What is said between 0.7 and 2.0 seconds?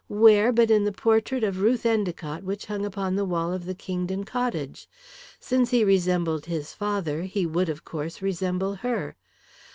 in the portrait of Ruth